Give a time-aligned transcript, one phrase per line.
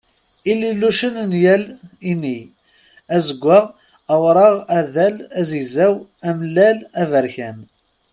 [0.51, 1.63] Ililucen n yal
[2.11, 2.39] inni:
[3.15, 3.65] azeggaɣ,
[4.13, 5.95] awṛaɣ, adal, azegzaw,
[6.29, 7.57] amellal, aberkan.